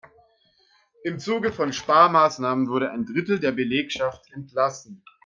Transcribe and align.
Im 1.03 1.19
Zuge 1.19 1.51
von 1.53 1.73
Sparmaßnahmen 1.73 2.67
wurde 2.69 2.89
ein 2.89 3.05
Drittel 3.05 3.39
der 3.39 3.51
Belegschaft 3.51 4.31
entlassen. 4.31 5.03